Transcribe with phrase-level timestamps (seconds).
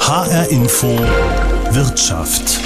[0.00, 0.98] HR Info
[1.72, 2.58] Wirtschaft.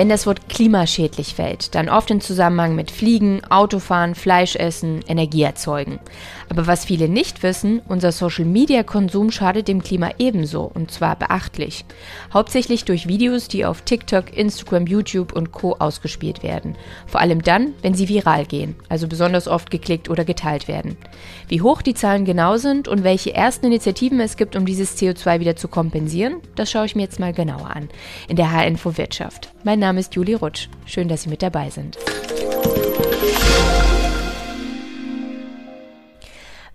[0.00, 5.42] Wenn das Wort klimaschädlich fällt, dann oft in Zusammenhang mit Fliegen, Autofahren, Fleisch essen, Energie
[5.42, 6.00] erzeugen.
[6.48, 11.84] Aber was viele nicht wissen, unser Social-Media-Konsum schadet dem Klima ebenso, und zwar beachtlich.
[12.32, 16.76] Hauptsächlich durch Videos, die auf TikTok, Instagram, YouTube und Co ausgespielt werden.
[17.06, 20.96] Vor allem dann, wenn sie viral gehen, also besonders oft geklickt oder geteilt werden.
[21.46, 25.40] Wie hoch die Zahlen genau sind und welche ersten Initiativen es gibt, um dieses CO2
[25.40, 27.90] wieder zu kompensieren, das schaue ich mir jetzt mal genauer an.
[28.28, 29.52] In der H-Info Wirtschaft.
[29.62, 30.68] Mein Name ist Julie Rutsch.
[30.86, 31.98] Schön, dass Sie mit dabei sind.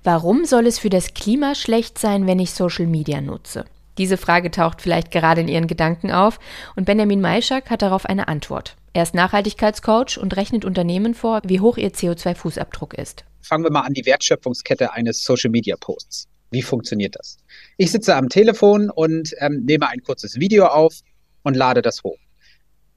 [0.03, 3.65] Warum soll es für das Klima schlecht sein, wenn ich Social Media nutze?
[3.97, 6.39] Diese Frage taucht vielleicht gerade in Ihren Gedanken auf
[6.75, 8.75] und Benjamin Maischak hat darauf eine Antwort.
[8.93, 13.25] Er ist Nachhaltigkeitscoach und rechnet Unternehmen vor, wie hoch ihr CO2-Fußabdruck ist.
[13.41, 16.27] Fangen wir mal an die Wertschöpfungskette eines Social-Media-Posts.
[16.51, 17.37] Wie funktioniert das?
[17.77, 20.99] Ich sitze am Telefon und ähm, nehme ein kurzes Video auf
[21.43, 22.17] und lade das hoch.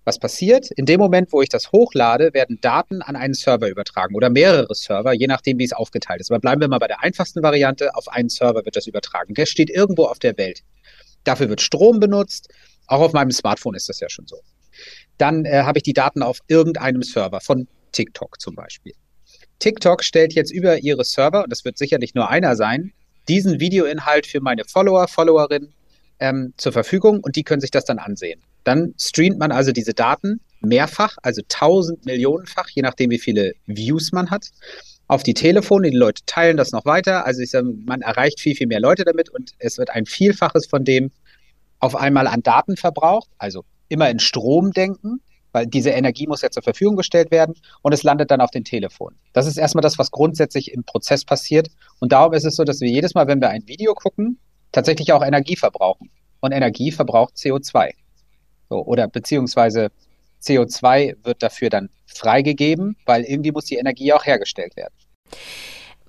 [0.09, 0.71] Was passiert?
[0.71, 4.75] In dem Moment, wo ich das hochlade, werden Daten an einen Server übertragen oder mehrere
[4.75, 6.31] Server, je nachdem, wie es aufgeteilt ist.
[6.31, 7.95] Aber bleiben wir mal bei der einfachsten Variante.
[7.95, 9.35] Auf einen Server wird das übertragen.
[9.35, 10.63] Der steht irgendwo auf der Welt.
[11.25, 12.49] Dafür wird Strom benutzt.
[12.87, 14.41] Auch auf meinem Smartphone ist das ja schon so.
[15.19, 18.95] Dann äh, habe ich die Daten auf irgendeinem Server, von TikTok zum Beispiel.
[19.59, 22.95] TikTok stellt jetzt über ihre Server, und das wird sicherlich nur einer sein,
[23.29, 25.75] diesen Videoinhalt für meine Follower, Followerinnen
[26.19, 28.41] ähm, zur Verfügung und die können sich das dann ansehen.
[28.65, 34.13] Dann streamt man also diese Daten mehrfach, also tausend Millionenfach, je nachdem, wie viele Views
[34.13, 34.51] man hat,
[35.07, 35.91] auf die Telefone.
[35.91, 37.27] Die Leute teilen das noch weiter.
[37.27, 40.67] Also ich sage, man erreicht viel, viel mehr Leute damit und es wird ein Vielfaches
[40.67, 41.11] von dem
[41.81, 43.29] auf einmal an Daten verbraucht.
[43.39, 45.21] Also immer in Strom denken,
[45.53, 48.65] weil diese Energie muss ja zur Verfügung gestellt werden und es landet dann auf den
[48.65, 49.15] Telefon.
[49.33, 51.69] Das ist erstmal das, was grundsätzlich im Prozess passiert.
[52.01, 54.39] Und darum ist es so, dass wir jedes Mal, wenn wir ein Video gucken,
[54.73, 56.11] tatsächlich auch Energie verbrauchen.
[56.41, 57.93] Und Energie verbraucht CO2.
[58.69, 59.91] So, oder beziehungsweise
[60.43, 64.95] CO2 wird dafür dann freigegeben, weil irgendwie muss die Energie auch hergestellt werden.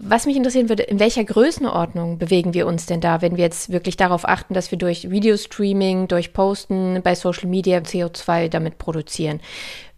[0.02, 3.70] Was mich interessieren würde, in welcher Größenordnung bewegen wir uns denn da, wenn wir jetzt
[3.70, 9.42] wirklich darauf achten, dass wir durch Videostreaming, durch Posten bei Social Media CO2 damit produzieren?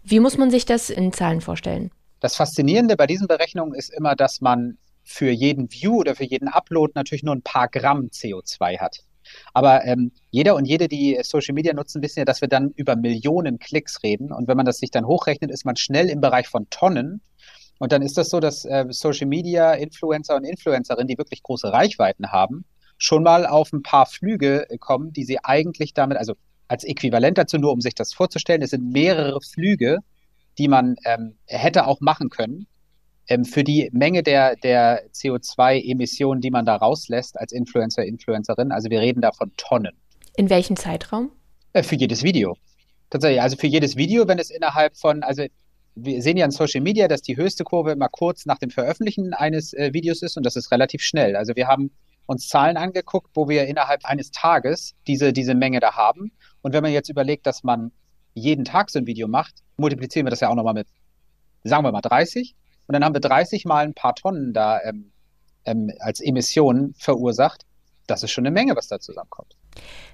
[0.04, 1.92] Wie muss man sich das in Zahlen vorstellen?
[2.20, 6.48] Das Faszinierende bei diesen Berechnungen ist immer, dass man für jeden View oder für jeden
[6.48, 9.04] Upload natürlich nur ein paar Gramm CO2 hat.
[9.54, 12.96] Aber ähm, jeder und jede, die Social Media nutzen, wissen ja, dass wir dann über
[12.96, 14.32] Millionen Klicks reden.
[14.32, 17.22] Und wenn man das sich dann hochrechnet, ist man schnell im Bereich von Tonnen.
[17.80, 21.72] Und dann ist das so, dass äh, Social Media Influencer und Influencerinnen, die wirklich große
[21.72, 22.66] Reichweiten haben,
[22.98, 26.36] schon mal auf ein paar Flüge äh, kommen, die sie eigentlich damit, also
[26.68, 29.98] als Äquivalent dazu, nur um sich das vorzustellen, es sind mehrere Flüge,
[30.58, 32.68] die man ähm, hätte auch machen können,
[33.28, 38.72] ähm, für die Menge der, der CO2-Emissionen, die man da rauslässt als Influencer, Influencerin.
[38.72, 39.94] Also wir reden da von Tonnen.
[40.36, 41.32] In welchem Zeitraum?
[41.74, 42.58] Äh, für jedes Video.
[43.10, 45.46] Tatsächlich, also für jedes Video, wenn es innerhalb von, also
[45.96, 49.34] wir sehen ja in Social Media, dass die höchste Kurve immer kurz nach dem Veröffentlichen
[49.34, 51.36] eines äh, Videos ist und das ist relativ schnell.
[51.36, 51.92] Also wir haben
[52.26, 56.32] uns Zahlen angeguckt, wo wir innerhalb eines Tages diese, diese Menge da haben.
[56.62, 57.92] Und wenn man jetzt überlegt, dass man
[58.34, 60.88] jeden Tag so ein Video macht, multiplizieren wir das ja auch nochmal mit,
[61.64, 62.56] sagen wir mal 30.
[62.88, 65.12] Und dann haben wir 30 mal ein paar Tonnen da ähm,
[65.66, 67.66] ähm, als Emissionen verursacht.
[68.08, 69.56] Das ist schon eine Menge, was da zusammenkommt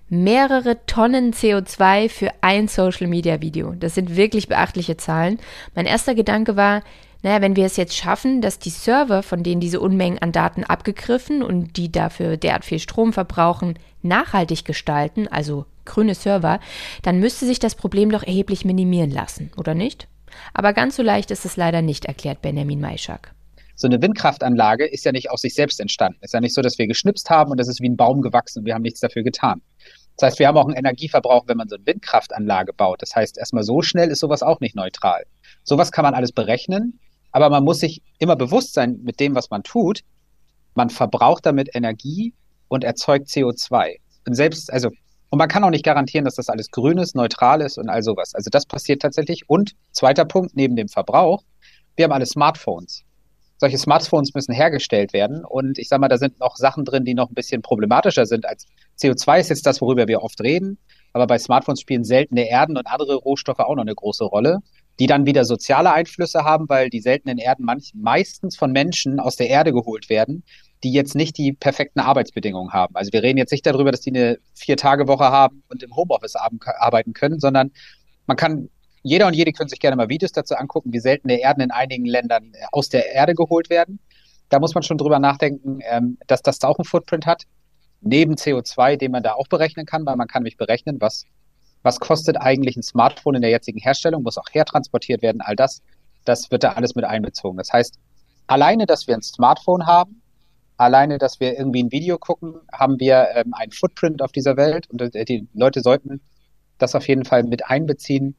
[0.10, 3.74] mehrere Tonnen CO2 für ein Social-Media-Video.
[3.74, 5.40] Das sind wirklich beachtliche Zahlen.
[5.76, 6.84] Mein erster Gedanke war,
[7.24, 10.64] naja, wenn wir es jetzt schaffen, dass die Server, von denen diese Unmengen an Daten
[10.64, 16.60] abgegriffen und die dafür derart viel Strom verbrauchen, nachhaltig gestalten, also grüne Server,
[17.02, 20.08] dann müsste sich das Problem doch erheblich minimieren lassen, oder nicht?
[20.54, 23.34] Aber ganz so leicht ist es leider nicht, erklärt Benjamin Maischak
[23.78, 26.18] so eine Windkraftanlage ist ja nicht aus sich selbst entstanden.
[26.22, 28.60] Ist ja nicht so, dass wir geschnipst haben und das ist wie ein Baum gewachsen
[28.60, 29.62] und wir haben nichts dafür getan.
[30.18, 33.04] Das heißt, wir haben auch einen Energieverbrauch, wenn man so eine Windkraftanlage baut.
[33.04, 35.26] Das heißt, erstmal so schnell ist sowas auch nicht neutral.
[35.64, 37.00] Sowas kann man alles berechnen,
[37.32, 40.02] aber man muss sich immer bewusst sein mit dem, was man tut.
[40.74, 42.34] Man verbraucht damit Energie
[42.70, 43.98] und erzeugt CO2.
[44.26, 44.90] Und selbst, also,
[45.38, 48.02] und man kann auch nicht garantieren, dass das alles grün ist, neutral ist und all
[48.02, 48.34] sowas.
[48.34, 49.48] Also das passiert tatsächlich.
[49.48, 51.44] Und zweiter Punkt, neben dem Verbrauch,
[51.96, 53.04] wir haben alle Smartphones
[53.60, 55.44] solche Smartphones müssen hergestellt werden.
[55.44, 58.48] Und ich sage mal, da sind noch Sachen drin, die noch ein bisschen problematischer sind
[58.48, 58.66] als
[59.00, 60.78] CO2 ist jetzt das, worüber wir oft reden.
[61.14, 64.60] Aber bei Smartphones spielen seltene Erden und andere Rohstoffe auch noch eine große Rolle,
[65.00, 69.50] die dann wieder soziale Einflüsse haben, weil die seltenen Erden meistens von Menschen aus der
[69.50, 70.44] Erde geholt werden,
[70.84, 72.96] die jetzt nicht die perfekten Arbeitsbedingungen haben.
[72.96, 77.14] Also wir reden jetzt nicht darüber, dass die eine Vier-Tage-Woche haben und im Homeoffice arbeiten
[77.14, 77.72] können, sondern
[78.28, 78.70] man kann
[79.04, 82.06] jeder und jede können sich gerne mal Videos dazu angucken, wie seltene Erden in einigen
[82.06, 84.00] Ländern äh, aus der Erde geholt werden.
[84.50, 87.44] Da muss man schon drüber nachdenken, ähm, dass das da auch einen Footprint hat.
[88.02, 91.26] neben CO2, den man da auch berechnen kann, weil man kann nämlich berechnen, was,
[91.82, 95.82] was kostet eigentlich ein Smartphone in der jetzigen Herstellung, muss auch hertransportiert werden, all das,
[96.24, 97.58] das wird da alles mit einbezogen.
[97.58, 97.98] Das heißt,
[98.46, 100.22] alleine, dass wir ein Smartphone haben,
[100.78, 104.88] alleine, dass wir irgendwie ein Video gucken, haben wir ähm, einen Footprint auf dieser Welt
[104.90, 106.22] und äh, die Leute sollten
[106.78, 108.36] das auf jeden Fall mit einbeziehen,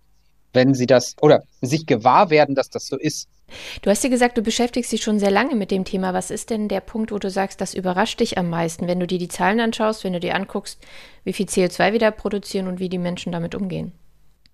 [0.53, 3.29] wenn sie das oder sich gewahr werden, dass das so ist.
[3.83, 6.13] Du hast ja gesagt, du beschäftigst dich schon sehr lange mit dem Thema.
[6.13, 9.07] Was ist denn der Punkt, wo du sagst, das überrascht dich am meisten, wenn du
[9.07, 10.81] dir die Zahlen anschaust, wenn du dir anguckst,
[11.25, 13.93] wie viel CO2 wir da produzieren und wie die Menschen damit umgehen?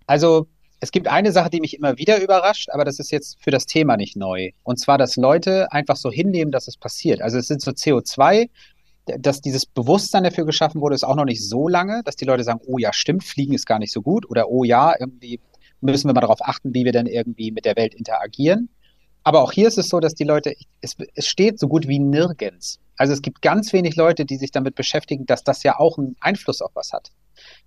[0.06, 0.46] Also
[0.84, 3.64] es gibt eine Sache, die mich immer wieder überrascht, aber das ist jetzt für das
[3.64, 4.50] Thema nicht neu.
[4.64, 7.22] Und zwar, dass Leute einfach so hinnehmen, dass es passiert.
[7.22, 8.50] Also es sind so CO2,
[9.06, 12.44] dass dieses Bewusstsein dafür geschaffen wurde, ist auch noch nicht so lange, dass die Leute
[12.44, 15.40] sagen, oh ja, stimmt, Fliegen ist gar nicht so gut oder oh ja, irgendwie
[15.80, 18.68] müssen wir mal darauf achten, wie wir denn irgendwie mit der Welt interagieren.
[19.24, 21.98] Aber auch hier ist es so, dass die Leute, es, es steht so gut wie
[21.98, 22.78] nirgends.
[22.96, 26.14] Also es gibt ganz wenig Leute, die sich damit beschäftigen, dass das ja auch einen
[26.20, 27.10] Einfluss auf was hat.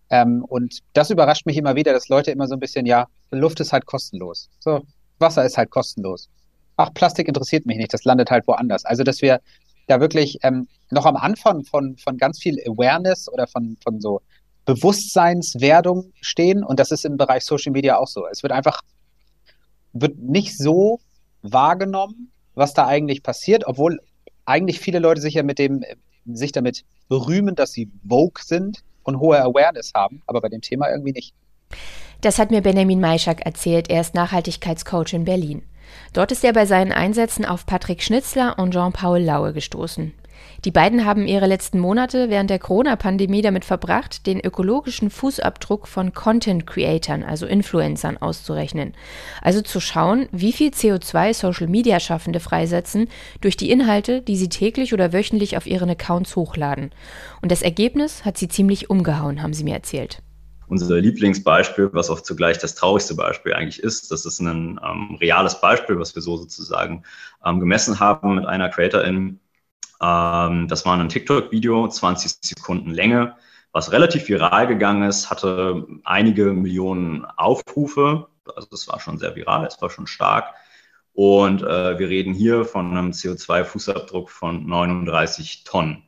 [0.10, 3.60] Ähm, und das überrascht mich immer wieder, dass Leute immer so ein bisschen, ja, Luft
[3.60, 4.50] ist halt kostenlos.
[4.60, 4.84] So,
[5.20, 6.30] Wasser ist halt kostenlos.
[6.78, 8.86] Ach, Plastik interessiert mich nicht, das landet halt woanders.
[8.86, 9.42] Also, dass wir
[9.88, 14.22] da wirklich ähm, noch am Anfang von, von ganz viel Awareness oder von, von so
[14.66, 16.64] Bewusstseinswerdung stehen.
[16.64, 18.28] Und das ist im Bereich Social Media auch so.
[18.28, 18.82] Es wird einfach,
[19.94, 21.00] wird nicht so
[21.42, 24.00] wahrgenommen, was da eigentlich passiert, obwohl
[24.46, 25.84] eigentlich viele Leute sich ja mit dem,
[26.26, 30.90] sich damit berühmen, dass sie woke sind und hohe Awareness haben, aber bei dem Thema
[30.90, 31.34] irgendwie nicht.
[32.22, 33.90] Das hat mir Benjamin Maischak erzählt.
[33.90, 35.64] Er ist Nachhaltigkeitscoach in Berlin.
[36.14, 40.14] Dort ist er bei seinen Einsätzen auf Patrick Schnitzler und Jean-Paul Laue gestoßen.
[40.66, 46.14] Die beiden haben ihre letzten Monate während der Corona-Pandemie damit verbracht, den ökologischen Fußabdruck von
[46.14, 48.94] Content-Creatern, also Influencern, auszurechnen.
[49.42, 53.08] Also zu schauen, wie viel CO2 Social-Media-Schaffende freisetzen
[53.42, 56.92] durch die Inhalte, die sie täglich oder wöchentlich auf ihren Accounts hochladen.
[57.42, 60.22] Und das Ergebnis hat sie ziemlich umgehauen, haben sie mir erzählt
[60.70, 64.12] unser Lieblingsbeispiel, was auch zugleich das traurigste Beispiel eigentlich ist.
[64.12, 67.04] Das ist ein ähm, reales Beispiel, was wir so sozusagen
[67.46, 69.40] ähm, gemessen haben mit einer Creatorin,
[70.02, 73.36] ähm, das war ein TikTok-Video, 20 Sekunden Länge,
[73.72, 78.28] was relativ viral gegangen ist, hatte einige Millionen Aufrufe.
[78.56, 80.54] Also es war schon sehr viral, es war schon stark.
[81.14, 86.04] Und äh, wir reden hier von einem CO2-Fußabdruck von 39 Tonnen.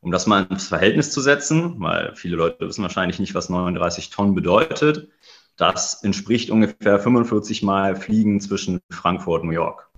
[0.00, 4.10] Um das mal ins Verhältnis zu setzen, weil viele Leute wissen wahrscheinlich nicht, was 39
[4.10, 5.10] Tonnen bedeutet,
[5.56, 9.90] das entspricht ungefähr 45 Mal Fliegen zwischen Frankfurt und New York.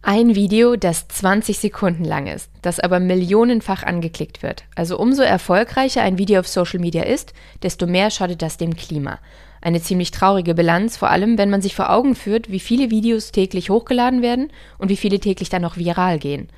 [0.00, 4.62] Ein Video, das 20 Sekunden lang ist, das aber millionenfach angeklickt wird.
[4.76, 7.32] Also umso erfolgreicher ein Video auf Social Media ist,
[7.64, 9.18] desto mehr schadet das dem Klima.
[9.60, 13.32] Eine ziemlich traurige Bilanz, vor allem wenn man sich vor Augen führt, wie viele Videos
[13.32, 16.48] täglich hochgeladen werden und wie viele täglich dann noch viral gehen.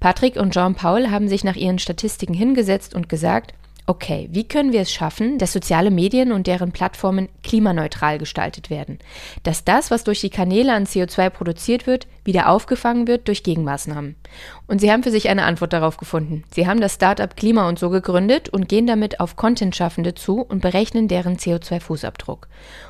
[0.00, 3.54] Patrick und Jean-Paul haben sich nach ihren Statistiken hingesetzt und gesagt,
[3.90, 9.00] Okay, wie können wir es schaffen, dass soziale Medien und deren Plattformen klimaneutral gestaltet werden?
[9.42, 14.14] Dass das, was durch die Kanäle an CO2 produziert wird, wieder aufgefangen wird durch Gegenmaßnahmen.
[14.68, 16.44] Und sie haben für sich eine Antwort darauf gefunden.
[16.54, 20.62] Sie haben das Startup Klima und so gegründet und gehen damit auf Content-Schaffende zu und
[20.62, 22.46] berechnen deren CO2-Fußabdruck.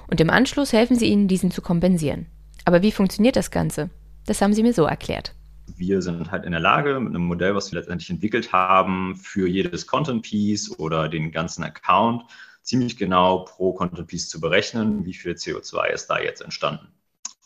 [0.07, 2.27] Und im Anschluss helfen sie ihnen, diesen zu kompensieren.
[2.67, 3.89] Aber wie funktioniert das Ganze?
[4.27, 5.33] Das haben sie mir so erklärt
[5.79, 9.49] wir sind halt in der Lage, mit einem Modell, was wir letztendlich entwickelt haben, für
[9.49, 12.25] jedes Content Piece oder den ganzen Account
[12.63, 16.89] ziemlich genau pro Content Piece zu berechnen, wie viel CO2 ist da jetzt entstanden.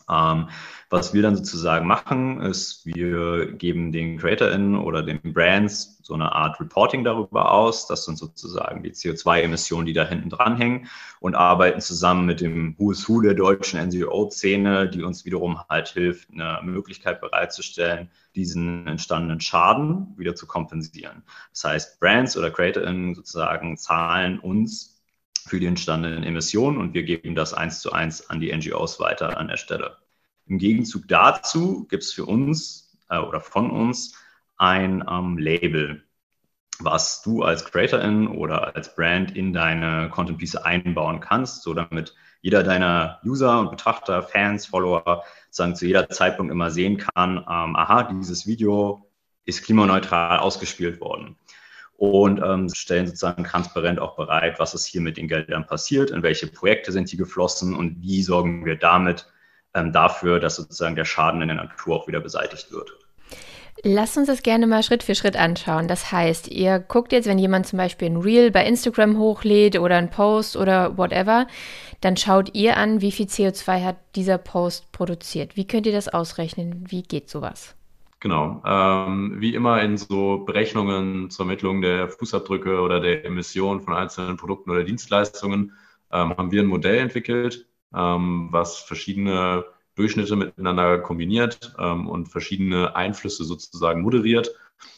[0.09, 0.49] Ähm,
[0.89, 6.31] was wir dann sozusagen machen, ist, wir geben den CreatorInnen oder den Brands so eine
[6.31, 7.87] Art Reporting darüber aus.
[7.87, 10.87] Das sind sozusagen die CO2-Emissionen, die da hinten dranhängen
[11.19, 16.29] und arbeiten zusammen mit dem Who's Who der deutschen NGO-Szene, die uns wiederum halt hilft,
[16.31, 21.23] eine Möglichkeit bereitzustellen, diesen entstandenen Schaden wieder zu kompensieren.
[21.51, 24.94] Das heißt, Brands oder CreatorInnen sozusagen zahlen uns
[25.47, 29.37] für die entstandenen Emissionen und wir geben das eins zu eins an die NGOs weiter
[29.37, 29.97] an der Stelle.
[30.47, 34.15] Im Gegenzug dazu gibt es für uns äh, oder von uns
[34.57, 36.03] ein ähm, Label,
[36.79, 42.15] was du als Creatorin oder als Brand in deine Content Piece einbauen kannst, so damit
[42.41, 47.75] jeder deiner User und Betrachter, Fans, Follower sagen zu jeder Zeitpunkt immer sehen kann, ähm,
[47.75, 49.09] aha, dieses Video
[49.45, 51.37] ist klimaneutral ausgespielt worden
[51.97, 56.23] und ähm, stellen sozusagen transparent auch bereit, was ist hier mit den Geldern passiert, in
[56.23, 59.27] welche Projekte sind die geflossen und wie sorgen wir damit
[59.73, 62.91] ähm, dafür, dass sozusagen der Schaden in der Natur auch wieder beseitigt wird.
[63.83, 65.87] Lasst uns das gerne mal Schritt für Schritt anschauen.
[65.87, 69.97] Das heißt, ihr guckt jetzt, wenn jemand zum Beispiel ein Reel bei Instagram hochlädt oder
[69.97, 71.45] ein Post oder whatever,
[72.01, 75.55] dann schaut ihr an, wie viel CO2 hat dieser Post produziert.
[75.55, 76.85] Wie könnt ihr das ausrechnen?
[76.87, 77.75] Wie geht sowas?
[78.25, 78.59] Genau.
[78.65, 84.35] Ähm, wie immer in so Berechnungen zur Ermittlung der Fußabdrücke oder der Emissionen von einzelnen
[84.35, 85.73] Produkten oder Dienstleistungen
[86.11, 92.95] ähm, haben wir ein Modell entwickelt, ähm, was verschiedene Durchschnitte miteinander kombiniert ähm, und verschiedene
[92.95, 94.55] Einflüsse sozusagen moderiert,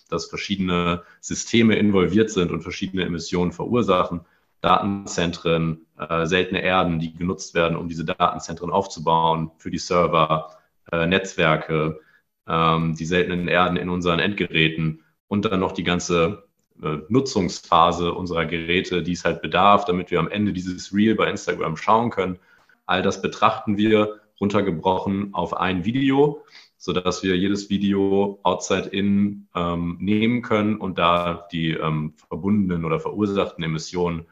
[0.07, 4.21] dass verschiedene Systeme involviert sind und verschiedene Emissionen verursachen.
[4.61, 10.55] Datenzentren, äh, seltene Erden, die genutzt werden, um diese Datenzentren aufzubauen für die Server,
[10.93, 11.99] äh, Netzwerke,
[12.47, 16.47] ähm, die seltenen Erden in unseren Endgeräten und dann noch die ganze
[16.81, 21.29] äh, Nutzungsphase unserer Geräte, die es halt bedarf, damit wir am Ende dieses Reel bei
[21.29, 22.39] Instagram schauen können.
[22.85, 26.43] All das betrachten wir runtergebrochen auf ein Video,
[26.77, 32.85] so dass wir jedes Video outside in ähm, nehmen können und da die ähm, verbundenen
[32.85, 34.25] oder verursachten Emissionen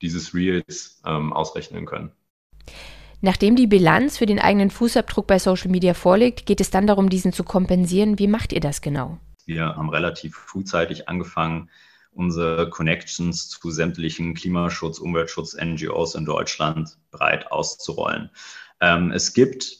[0.00, 2.12] dieses Reels ähm, ausrechnen können.
[3.22, 7.10] Nachdem die Bilanz für den eigenen Fußabdruck bei Social Media vorliegt, geht es dann darum,
[7.10, 8.18] diesen zu kompensieren.
[8.18, 9.18] Wie macht ihr das genau?
[9.44, 11.68] Wir haben relativ frühzeitig angefangen,
[12.12, 18.30] unsere Connections zu sämtlichen Klimaschutz, Umweltschutz, NGOs in Deutschland breit auszurollen.
[18.80, 19.79] Ähm, es gibt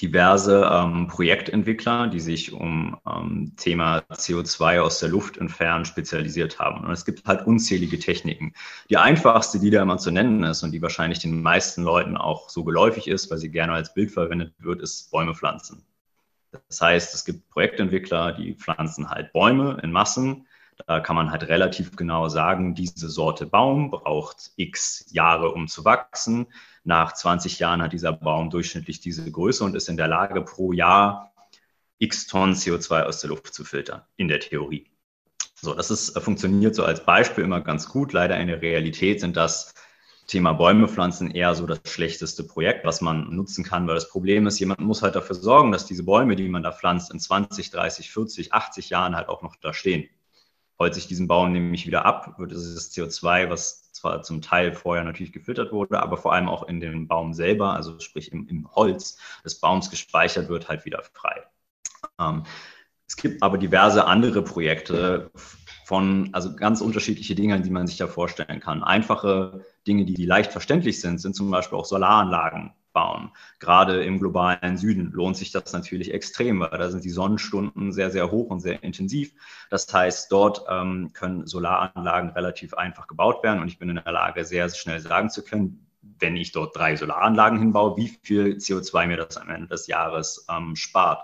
[0.00, 6.84] diverse ähm, Projektentwickler, die sich um ähm, Thema CO2 aus der Luft entfernen spezialisiert haben.
[6.84, 8.54] Und es gibt halt unzählige Techniken.
[8.88, 12.48] Die einfachste, die da immer zu nennen ist und die wahrscheinlich den meisten Leuten auch
[12.48, 15.84] so geläufig ist, weil sie gerne als Bild verwendet wird, ist Bäume pflanzen.
[16.68, 20.46] Das heißt, es gibt Projektentwickler, die pflanzen halt Bäume in Massen.
[20.86, 25.84] Da kann man halt relativ genau sagen, diese Sorte Baum braucht x Jahre, um zu
[25.84, 26.46] wachsen
[26.84, 30.72] nach 20 Jahren hat dieser Baum durchschnittlich diese Größe und ist in der Lage, pro
[30.72, 31.32] Jahr
[31.98, 34.90] x Tonnen CO2 aus der Luft zu filtern, in der Theorie.
[35.54, 38.12] So, das ist, äh, funktioniert so als Beispiel immer ganz gut.
[38.12, 39.74] Leider in der Realität sind das
[40.26, 44.46] Thema Bäume pflanzen eher so das schlechteste Projekt, was man nutzen kann, weil das Problem
[44.46, 47.70] ist, jemand muss halt dafür sorgen, dass diese Bäume, die man da pflanzt, in 20,
[47.70, 50.08] 30, 40, 80 Jahren halt auch noch da stehen.
[50.78, 55.04] Holt sich diesen Baum nämlich wieder ab, wird dieses CO2, was zwar zum Teil vorher
[55.04, 58.70] natürlich gefiltert wurde, aber vor allem auch in dem Baum selber, also sprich im, im
[58.74, 61.42] Holz des Baums gespeichert wird, halt wieder frei.
[62.18, 62.44] Ähm,
[63.06, 65.30] es gibt aber diverse andere Projekte
[65.84, 68.84] von, also ganz unterschiedliche Dinge, die man sich da vorstellen kann.
[68.84, 73.30] Einfache Dinge, die, die leicht verständlich sind, sind zum Beispiel auch Solaranlagen bauen.
[73.58, 78.10] Gerade im globalen Süden lohnt sich das natürlich extrem, weil da sind die Sonnenstunden sehr,
[78.10, 79.32] sehr hoch und sehr intensiv.
[79.70, 84.12] Das heißt, dort ähm, können Solaranlagen relativ einfach gebaut werden und ich bin in der
[84.12, 89.06] Lage, sehr, schnell sagen zu können, wenn ich dort drei Solaranlagen hinbaue, wie viel CO2
[89.06, 91.22] mir das am Ende des Jahres ähm, spart.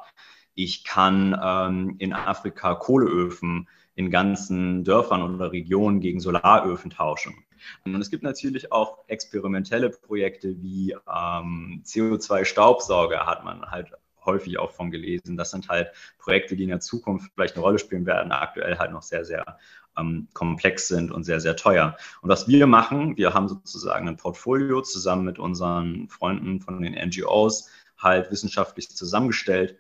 [0.55, 7.46] Ich kann ähm, in Afrika Kohleöfen in ganzen Dörfern oder Regionen gegen Solaröfen tauschen.
[7.85, 13.93] Und es gibt natürlich auch experimentelle Projekte wie ähm, CO2-Staubsauger, hat man halt
[14.27, 15.37] häufig auch von gelesen.
[15.37, 18.93] Das sind halt Projekte, die in der Zukunft vielleicht eine Rolle spielen werden, aktuell halt
[18.93, 19.59] noch sehr, sehr
[19.97, 21.97] ähm, komplex sind und sehr, sehr teuer.
[22.21, 26.95] Und was wir machen, wir haben sozusagen ein Portfolio zusammen mit unseren Freunden von den
[26.95, 29.79] NGOs halt wissenschaftlich zusammengestellt,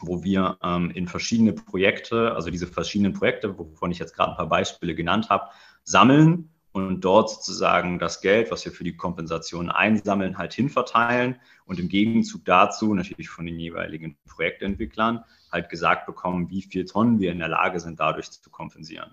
[0.00, 4.36] wo wir ähm, in verschiedene Projekte, also diese verschiedenen Projekte, wovon ich jetzt gerade ein
[4.36, 5.48] paar Beispiele genannt habe,
[5.82, 11.78] sammeln und dort sozusagen das Geld, was wir für die Kompensation einsammeln, halt hinverteilen und
[11.78, 17.32] im Gegenzug dazu natürlich von den jeweiligen Projektentwicklern halt gesagt bekommen, wie viel Tonnen wir
[17.32, 19.10] in der Lage sind, dadurch zu kompensieren.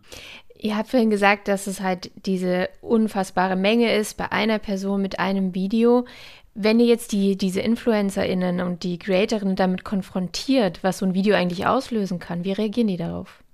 [0.57, 5.19] Ihr habt vorhin gesagt, dass es halt diese unfassbare Menge ist bei einer Person mit
[5.19, 6.05] einem Video.
[6.53, 11.35] Wenn ihr jetzt die, diese InfluencerInnen und die Creatorinnen damit konfrontiert, was so ein Video
[11.35, 13.44] eigentlich auslösen kann, wie reagieren die darauf?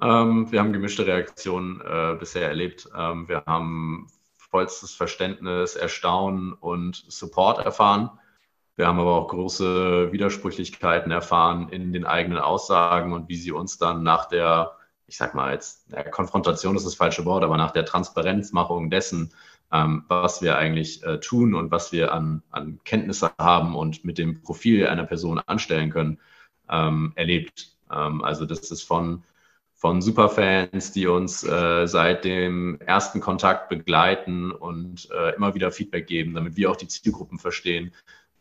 [0.00, 2.88] Ähm, wir haben gemischte Reaktionen äh, bisher erlebt.
[2.96, 8.10] Ähm, wir haben vollstes Verständnis, Erstaunen und Support erfahren.
[8.76, 13.78] Wir haben aber auch große Widersprüchlichkeiten erfahren in den eigenen Aussagen und wie sie uns
[13.78, 14.72] dann nach der,
[15.06, 19.32] ich sag mal jetzt, ja, Konfrontation ist das falsche Wort, aber nach der Transparenzmachung dessen,
[19.72, 24.18] ähm, was wir eigentlich äh, tun und was wir an, an Kenntnisse haben und mit
[24.18, 26.18] dem Profil einer Person anstellen können,
[26.68, 27.76] ähm, erlebt.
[27.92, 29.22] Ähm, also das ist von
[29.84, 36.06] von Superfans, die uns äh, seit dem ersten Kontakt begleiten und äh, immer wieder Feedback
[36.06, 37.92] geben, damit wir auch die Zielgruppen verstehen,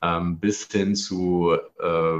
[0.02, 2.20] ähm, bis hin zu äh,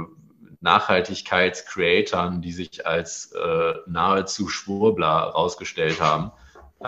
[0.60, 6.30] Nachhaltigkeitscreatoren, die sich als äh, nahezu Schwurbler herausgestellt haben,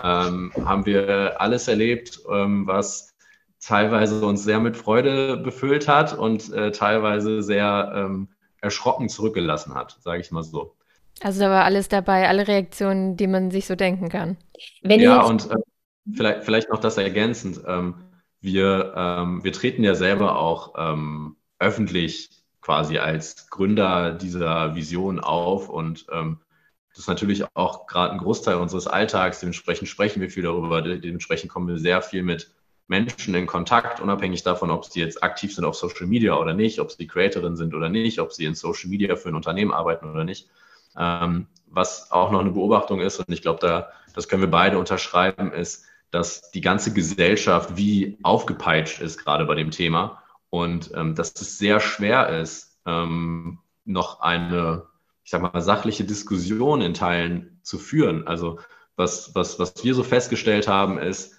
[0.03, 3.15] ähm, haben wir alles erlebt, ähm, was
[3.59, 8.27] teilweise uns sehr mit Freude befüllt hat und äh, teilweise sehr ähm,
[8.61, 10.76] erschrocken zurückgelassen hat, sage ich mal so.
[11.21, 14.37] Also da war alles dabei, alle Reaktionen, die man sich so denken kann.
[14.81, 15.55] Wenn ja, und äh,
[16.13, 17.61] vielleicht, vielleicht noch das ergänzend.
[17.65, 17.95] Ähm,
[18.39, 22.29] wir, ähm, wir treten ja selber auch ähm, öffentlich
[22.61, 26.39] quasi als Gründer dieser Vision auf und ähm,
[26.89, 29.39] das ist natürlich auch gerade ein Großteil unseres Alltags.
[29.39, 30.81] Dementsprechend sprechen wir viel darüber.
[30.81, 32.49] Dementsprechend kommen wir sehr viel mit
[32.87, 36.79] Menschen in Kontakt, unabhängig davon, ob sie jetzt aktiv sind auf Social Media oder nicht,
[36.79, 40.09] ob sie Creatorin sind oder nicht, ob sie in Social Media für ein Unternehmen arbeiten
[40.09, 40.49] oder nicht.
[40.97, 44.79] Ähm, was auch noch eine Beobachtung ist, und ich glaube, da, das können wir beide
[44.79, 50.23] unterschreiben, ist, dass die ganze Gesellschaft wie aufgepeitscht ist, gerade bei dem Thema.
[50.49, 54.87] Und ähm, dass es sehr schwer ist, ähm, noch eine
[55.27, 58.25] ich sag mal, sachliche Diskussion in Teilen zu führen.
[58.27, 58.59] Also
[58.95, 61.35] was, was, was wir so festgestellt haben, ist,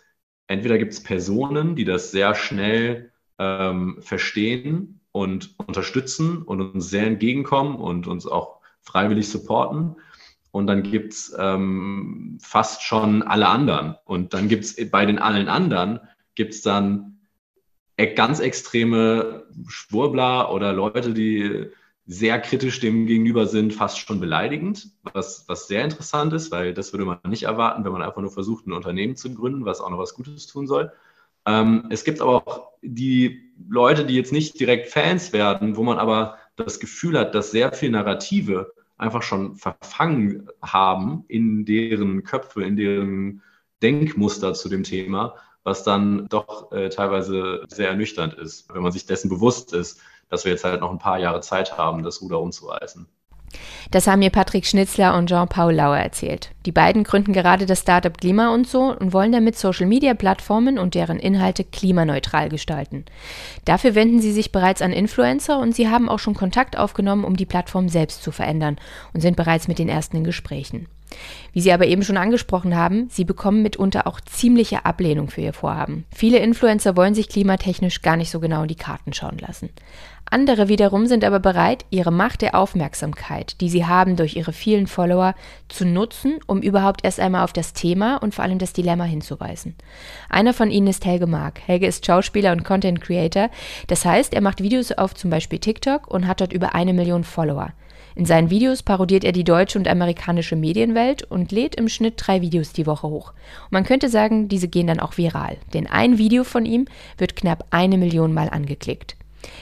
[0.46, 7.06] entweder gibt es Personen, die das sehr schnell ähm, verstehen und unterstützen und uns sehr
[7.06, 8.57] entgegenkommen und uns auch
[8.88, 9.96] freiwillig supporten.
[10.50, 13.96] Und dann gibt es ähm, fast schon alle anderen.
[14.04, 16.00] Und dann gibt es bei den allen anderen,
[16.34, 17.18] gibt es dann
[17.96, 21.66] e-, ganz extreme Schwurbler oder Leute, die
[22.06, 26.94] sehr kritisch dem gegenüber sind, fast schon beleidigend, was, was sehr interessant ist, weil das
[26.94, 29.90] würde man nicht erwarten, wenn man einfach nur versucht, ein Unternehmen zu gründen, was auch
[29.90, 30.90] noch was Gutes tun soll.
[31.44, 35.98] Ähm, es gibt aber auch die Leute, die jetzt nicht direkt Fans werden, wo man
[35.98, 42.64] aber das Gefühl hat, dass sehr viel Narrative einfach schon verfangen haben in deren Köpfe,
[42.64, 43.42] in deren
[43.82, 49.06] Denkmuster zu dem Thema, was dann doch äh, teilweise sehr ernüchternd ist, wenn man sich
[49.06, 52.40] dessen bewusst ist, dass wir jetzt halt noch ein paar Jahre Zeit haben, das Ruder
[52.40, 53.08] umzureißen.
[53.90, 56.50] Das haben mir Patrick Schnitzler und Jean-Paul Lauer erzählt.
[56.66, 61.18] Die beiden gründen gerade das Startup Klima und so und wollen damit Social-Media-Plattformen und deren
[61.18, 63.04] Inhalte klimaneutral gestalten.
[63.64, 67.36] Dafür wenden sie sich bereits an Influencer und sie haben auch schon Kontakt aufgenommen, um
[67.36, 68.76] die Plattform selbst zu verändern
[69.14, 70.86] und sind bereits mit den ersten in Gesprächen.
[71.52, 75.52] Wie Sie aber eben schon angesprochen haben, Sie bekommen mitunter auch ziemliche Ablehnung für Ihr
[75.52, 76.04] Vorhaben.
[76.14, 79.70] Viele Influencer wollen sich klimatechnisch gar nicht so genau in die Karten schauen lassen.
[80.30, 84.86] Andere wiederum sind aber bereit, ihre Macht der Aufmerksamkeit, die sie haben durch ihre vielen
[84.86, 85.34] Follower,
[85.68, 89.74] zu nutzen, um überhaupt erst einmal auf das Thema und vor allem das Dilemma hinzuweisen.
[90.28, 91.60] Einer von ihnen ist Helge Mark.
[91.66, 93.48] Helge ist Schauspieler und Content Creator.
[93.86, 97.24] Das heißt, er macht Videos auf zum Beispiel TikTok und hat dort über eine Million
[97.24, 97.72] Follower.
[98.14, 102.40] In seinen Videos parodiert er die deutsche und amerikanische Medienwelt und lädt im Schnitt drei
[102.40, 103.32] Videos die Woche hoch.
[103.66, 106.86] Und man könnte sagen, diese gehen dann auch viral, denn ein Video von ihm
[107.16, 109.16] wird knapp eine Million Mal angeklickt.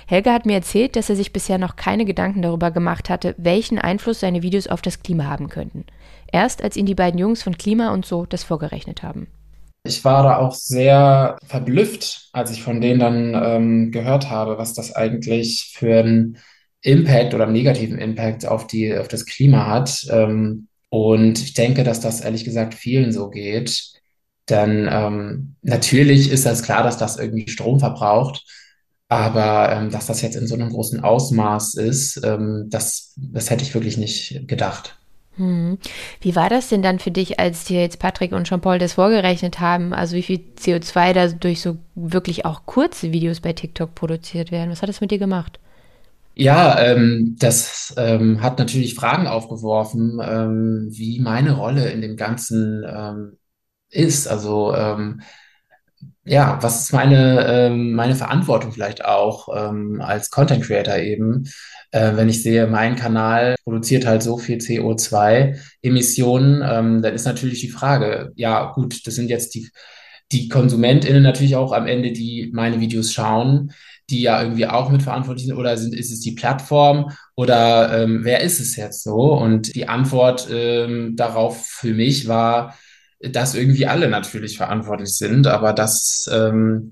[0.06, 3.78] Helga hat mir erzählt, dass er sich bisher noch keine Gedanken darüber gemacht hatte, welchen
[3.78, 5.84] Einfluss seine Videos auf das Klima haben könnten.
[6.32, 9.28] Erst als ihn die beiden Jungs von Klima und so das vorgerechnet haben.
[9.84, 14.74] Ich war da auch sehr verblüfft, als ich von denen dann ähm, gehört habe, was
[14.74, 16.38] das eigentlich für ein
[16.82, 20.06] Impact oder einen negativen Impact auf, die, auf das Klima hat.
[20.10, 23.92] Ähm, und ich denke, dass das ehrlich gesagt vielen so geht.
[24.48, 28.44] Denn ähm, natürlich ist das klar, dass das irgendwie Strom verbraucht.
[29.08, 33.62] Aber ähm, dass das jetzt in so einem großen Ausmaß ist, ähm, das, das hätte
[33.62, 34.98] ich wirklich nicht gedacht.
[35.36, 35.78] Hm.
[36.20, 39.60] Wie war das denn dann für dich, als dir jetzt Patrick und Jean-Paul das vorgerechnet
[39.60, 39.92] haben?
[39.92, 44.70] Also wie viel CO2 da durch so wirklich auch kurze Videos bei TikTok produziert werden?
[44.70, 45.60] Was hat das mit dir gemacht?
[46.34, 52.84] Ja, ähm, das ähm, hat natürlich Fragen aufgeworfen, ähm, wie meine Rolle in dem Ganzen
[52.86, 53.38] ähm,
[53.88, 54.26] ist.
[54.28, 55.22] Also ähm,
[56.26, 61.48] ja, was ist meine, ähm, meine Verantwortung vielleicht auch ähm, als Content Creator eben,
[61.92, 67.60] äh, wenn ich sehe, mein Kanal produziert halt so viel CO2-Emissionen, ähm, dann ist natürlich
[67.60, 69.70] die Frage, ja gut, das sind jetzt die,
[70.32, 73.72] die KonsumentInnen natürlich auch am Ende, die meine Videos schauen
[74.10, 78.40] die ja irgendwie auch mitverantwortlich sind oder sind, ist es die Plattform oder ähm, wer
[78.40, 79.34] ist es jetzt so?
[79.34, 82.76] Und die Antwort ähm, darauf für mich war,
[83.20, 86.90] dass irgendwie alle natürlich verantwortlich sind, aber dass ähm,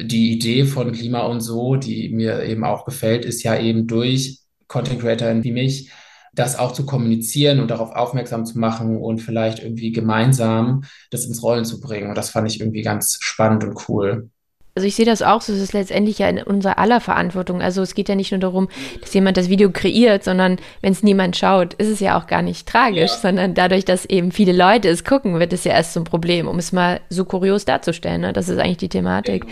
[0.00, 4.40] die Idee von Klima und so, die mir eben auch gefällt, ist ja eben durch
[4.68, 5.90] Content Creator wie mich,
[6.32, 11.42] das auch zu kommunizieren und darauf aufmerksam zu machen und vielleicht irgendwie gemeinsam das ins
[11.42, 12.08] Rollen zu bringen.
[12.08, 14.30] Und das fand ich irgendwie ganz spannend und cool.
[14.74, 17.60] Also ich sehe das auch so, es ist letztendlich ja in unserer aller Verantwortung.
[17.60, 18.68] Also es geht ja nicht nur darum,
[19.00, 22.42] dass jemand das Video kreiert, sondern wenn es niemand schaut, ist es ja auch gar
[22.42, 23.18] nicht tragisch, ja.
[23.18, 26.58] sondern dadurch, dass eben viele Leute es gucken, wird es ja erst zum Problem, um
[26.58, 28.20] es mal so kurios darzustellen.
[28.20, 28.32] Ne?
[28.32, 29.44] Das ist eigentlich die Thematik.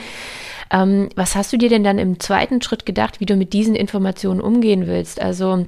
[0.70, 3.74] Ähm, was hast du dir denn dann im zweiten Schritt gedacht, wie du mit diesen
[3.74, 5.20] Informationen umgehen willst?
[5.20, 5.66] Also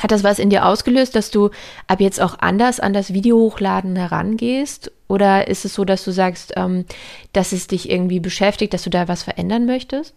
[0.00, 1.50] hat das was in dir ausgelöst, dass du
[1.86, 4.92] ab jetzt auch anders an das Videohochladen herangehst?
[5.08, 6.84] Oder ist es so, dass du sagst, ähm,
[7.32, 10.14] dass es dich irgendwie beschäftigt, dass du da was verändern möchtest?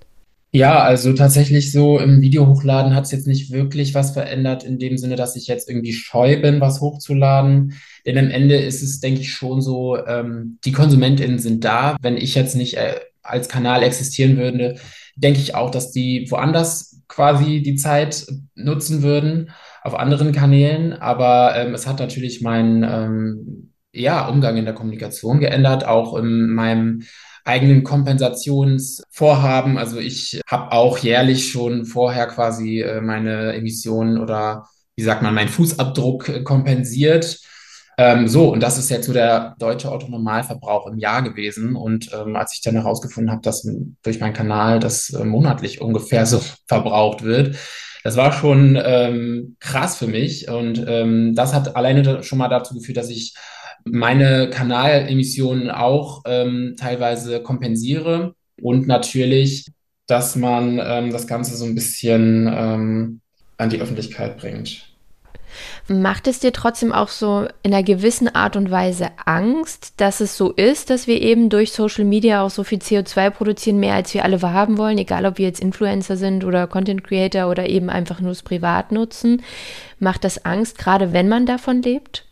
[0.54, 4.98] Ja, also tatsächlich so im Videohochladen hat es jetzt nicht wirklich was verändert, in dem
[4.98, 7.76] Sinne, dass ich jetzt irgendwie scheu bin, was hochzuladen.
[8.06, 11.96] Denn am Ende ist es, denke ich, schon so, ähm, die KonsumentInnen sind da.
[12.02, 14.76] Wenn ich jetzt nicht äh, als Kanal existieren würde,
[15.15, 19.52] denke ich auch, dass die woanders quasi die Zeit nutzen würden
[19.84, 20.94] auf anderen Kanälen.
[20.94, 26.50] Aber ähm, es hat natürlich meinen ähm, ja, Umgang in der Kommunikation geändert, auch in
[26.50, 27.04] meinem
[27.44, 29.78] eigenen Kompensationsvorhaben.
[29.78, 35.34] Also ich habe auch jährlich schon vorher quasi äh, meine Emissionen oder wie sagt man,
[35.34, 37.39] meinen Fußabdruck äh, kompensiert.
[37.98, 41.76] Ähm, so, und das ist jetzt so der deutsche Autonormalverbrauch im Jahr gewesen.
[41.76, 43.67] Und ähm, als ich dann herausgefunden habe, dass
[44.04, 47.58] durch meinen Kanal das äh, monatlich ungefähr so verbraucht wird,
[48.04, 50.50] das war schon ähm, krass für mich.
[50.50, 53.34] Und ähm, das hat alleine schon mal dazu geführt, dass ich
[53.86, 59.68] meine Kanalemissionen auch ähm, teilweise kompensiere und natürlich,
[60.08, 63.22] dass man ähm, das Ganze so ein bisschen ähm,
[63.58, 64.90] an die Öffentlichkeit bringt.
[65.88, 70.38] Macht es dir trotzdem auch so in einer gewissen Art und Weise Angst, dass es
[70.38, 74.14] so ist, dass wir eben durch Social Media auch so viel CO2 produzieren, mehr als
[74.14, 77.90] wir alle haben wollen, egal ob wir jetzt Influencer sind oder Content Creator oder eben
[77.90, 79.42] einfach nur es privat nutzen?
[80.00, 82.26] Macht das Angst, gerade wenn man davon lebt?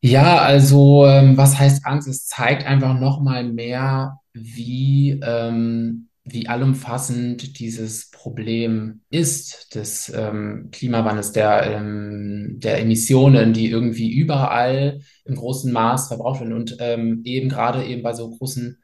[0.00, 2.08] Ja, also ähm, was heißt Angst?
[2.08, 11.32] Es zeigt einfach nochmal mehr, wie, ähm, wie allumfassend dieses Problem ist des ähm, Klimawandels,
[11.32, 17.48] der, ähm, der Emissionen, die irgendwie überall im großen Maß verbraucht werden und ähm, eben
[17.48, 18.78] gerade eben bei so großen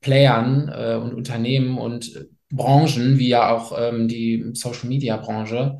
[0.00, 5.78] Playern äh, und Unternehmen und Branchen, wie ja auch ähm, die Social-Media-Branche,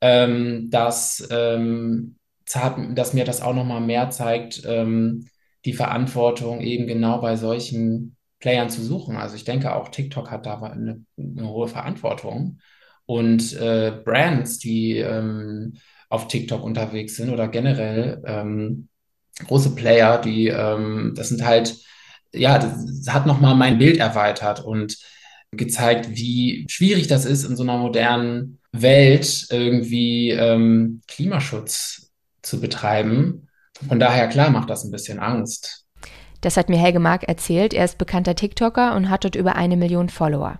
[0.00, 2.16] ähm, dass ähm,
[2.94, 8.82] dass mir das auch nochmal mehr zeigt, die Verantwortung eben genau bei solchen Playern zu
[8.82, 9.16] suchen.
[9.16, 12.60] Also ich denke auch TikTok hat da eine, eine hohe Verantwortung.
[13.06, 15.74] Und äh, Brands, die ähm,
[16.08, 18.88] auf TikTok unterwegs sind oder generell ähm,
[19.44, 21.76] große Player, die, ähm, das sind halt,
[22.32, 24.98] ja, das hat nochmal mein Bild erweitert und
[25.52, 33.48] gezeigt, wie schwierig das ist, in so einer modernen Welt irgendwie ähm, Klimaschutz zu betreiben.
[33.88, 35.85] Von daher, klar, macht das ein bisschen Angst.
[36.40, 37.74] Das hat mir Helge Mark erzählt.
[37.74, 40.58] Er ist bekannter TikToker und hat dort über eine Million Follower.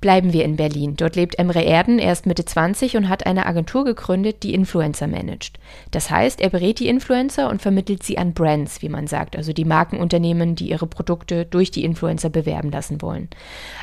[0.00, 0.94] Bleiben wir in Berlin.
[0.96, 5.06] Dort lebt Emre Erden, er ist Mitte 20 und hat eine Agentur gegründet, die Influencer
[5.06, 5.58] managt.
[5.90, 9.52] Das heißt, er berät die Influencer und vermittelt sie an Brands, wie man sagt, also
[9.52, 13.28] die Markenunternehmen, die ihre Produkte durch die Influencer bewerben lassen wollen.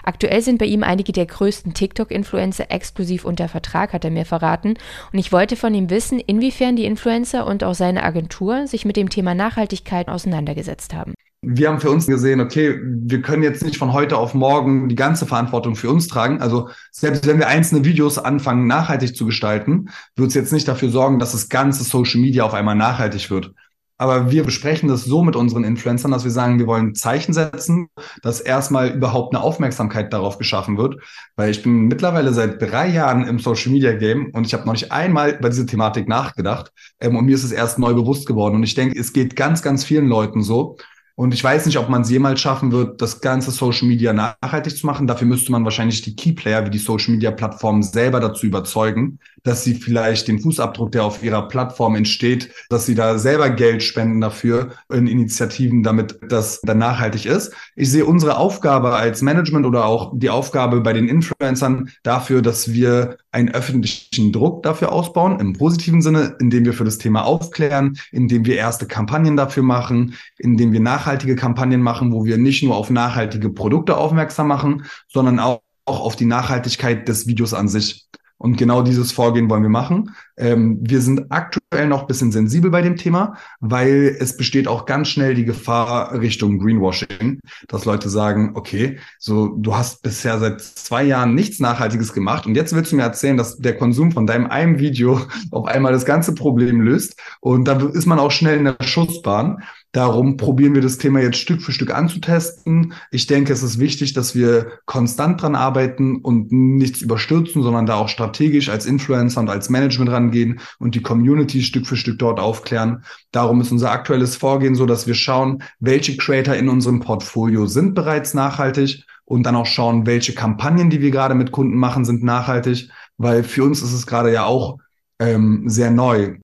[0.04, 4.76] Aktuell sind bei ihm einige der größten TikTok-Influencer exklusiv unter Vertrag, hat er mir verraten.
[5.12, 8.98] Und ich wollte von ihm wissen, inwiefern die Influencer und auch seine Agentur sich mit
[8.98, 11.14] dem Thema Nachhaltigkeit auseinandergesetzt haben
[11.46, 14.96] wir haben für uns gesehen, okay, wir können jetzt nicht von heute auf morgen die
[14.96, 16.42] ganze Verantwortung für uns tragen.
[16.42, 20.90] Also selbst wenn wir einzelne Videos anfangen, nachhaltig zu gestalten, wird es jetzt nicht dafür
[20.90, 23.54] sorgen, dass das ganze Social Media auf einmal nachhaltig wird.
[23.98, 27.90] Aber wir besprechen das so mit unseren Influencern, dass wir sagen, wir wollen Zeichen setzen,
[28.22, 30.96] dass erstmal überhaupt eine Aufmerksamkeit darauf geschaffen wird.
[31.36, 34.74] Weil ich bin mittlerweile seit drei Jahren im Social Media Game und ich habe noch
[34.74, 36.72] nicht einmal über diese Thematik nachgedacht.
[37.00, 38.56] Ähm, und mir ist es erst neu bewusst geworden.
[38.56, 40.78] Und ich denke, es geht ganz, ganz vielen Leuten so.
[41.16, 44.76] Und ich weiß nicht, ob man es jemals schaffen wird, das ganze Social Media nachhaltig
[44.76, 45.06] zu machen.
[45.06, 49.64] Dafür müsste man wahrscheinlich die Keyplayer wie die Social Media Plattformen selber dazu überzeugen, dass
[49.64, 54.22] sie vielleicht den Fußabdruck, der auf ihrer Plattform entsteht, dass sie da selber Geld spenden
[54.22, 57.54] dafür in Initiativen, damit das dann nachhaltig ist.
[57.76, 62.72] Ich sehe unsere Aufgabe als Management oder auch die Aufgabe bei den Influencern dafür, dass
[62.72, 67.98] wir einen öffentlichen Druck dafür ausbauen, im positiven Sinne, indem wir für das Thema aufklären,
[68.12, 72.76] indem wir erste Kampagnen dafür machen, indem wir nachhaltige Kampagnen machen, wo wir nicht nur
[72.76, 78.08] auf nachhaltige Produkte aufmerksam machen, sondern auch auf die Nachhaltigkeit des Videos an sich.
[78.44, 80.12] Und genau dieses Vorgehen wollen wir machen.
[80.36, 84.86] Ähm, wir sind aktuell noch ein bisschen sensibel bei dem Thema, weil es besteht auch
[84.86, 90.60] ganz schnell die Gefahr Richtung Greenwashing, dass Leute sagen, okay, so du hast bisher seit
[90.60, 94.28] zwei Jahren nichts Nachhaltiges gemacht und jetzt willst du mir erzählen, dass der Konsum von
[94.28, 97.18] deinem einen Video auf einmal das ganze Problem löst.
[97.40, 99.64] Und da ist man auch schnell in der Schussbahn.
[99.94, 102.94] Darum probieren wir das Thema jetzt Stück für Stück anzutesten.
[103.12, 107.96] Ich denke, es ist wichtig, dass wir konstant dran arbeiten und nichts überstürzen, sondern da
[107.98, 112.40] auch strategisch als Influencer und als Management rangehen und die Community Stück für Stück dort
[112.40, 113.04] aufklären.
[113.32, 117.94] Darum ist unser aktuelles Vorgehen so, dass wir schauen, welche Creator in unserem Portfolio sind
[117.94, 122.24] bereits nachhaltig und dann auch schauen, welche Kampagnen, die wir gerade mit Kunden machen, sind
[122.24, 124.80] nachhaltig, weil für uns ist es gerade ja auch
[125.20, 126.38] ähm, sehr neu.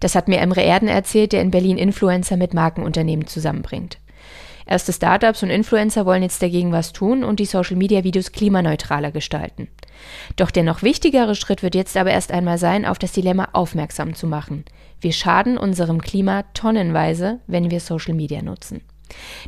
[0.00, 3.98] Das hat mir Emre Erden erzählt, der in Berlin Influencer mit Markenunternehmen zusammenbringt.
[4.66, 9.68] Erste Startups und Influencer wollen jetzt dagegen was tun und die Social-Media-Videos klimaneutraler gestalten.
[10.36, 14.14] Doch der noch wichtigere Schritt wird jetzt aber erst einmal sein, auf das Dilemma aufmerksam
[14.14, 14.64] zu machen.
[15.00, 18.80] Wir schaden unserem Klima tonnenweise, wenn wir Social Media nutzen.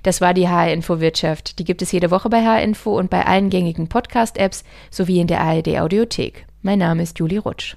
[0.03, 1.59] Das war die HR Info Wirtschaft.
[1.59, 5.27] Die gibt es jede Woche bei HR Info und bei allen gängigen Podcast-Apps sowie in
[5.29, 6.47] der ARD Audiothek.
[6.61, 7.77] Mein Name ist Julie Rutsch.